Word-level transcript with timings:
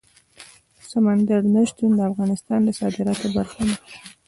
سمندر 0.91 1.41
نه 1.53 1.61
شتون 1.69 1.91
د 1.95 1.99
افغانستان 2.11 2.59
د 2.63 2.69
صادراتو 2.79 3.27
برخه 3.37 3.61
ده. 3.67 3.75